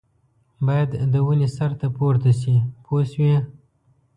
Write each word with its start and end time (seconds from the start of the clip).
باید 0.65 0.89
د 1.13 1.15
ونې 1.25 1.47
سر 1.55 1.71
ته 1.79 1.87
پورته 1.95 2.31
شي 2.39 2.55
پوه 2.83 3.03
شوې!. 3.11 3.37